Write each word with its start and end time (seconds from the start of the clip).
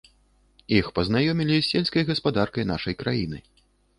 Іх 0.77 0.87
пазнаёмілі 0.99 1.53
і 1.61 1.67
з 1.67 1.69
сельскай 1.71 2.07
гаспадаркай 2.09 2.67
нашай 2.73 2.99
краіны. 3.03 3.37